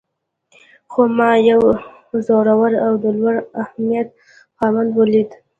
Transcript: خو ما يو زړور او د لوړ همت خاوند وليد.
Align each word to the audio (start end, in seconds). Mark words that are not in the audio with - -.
خو 0.91 1.01
ما 1.17 1.31
يو 1.49 1.61
زړور 2.27 2.71
او 2.85 2.93
د 3.03 3.05
لوړ 3.17 3.35
همت 3.67 4.07
خاوند 4.57 4.89
وليد. 4.95 5.29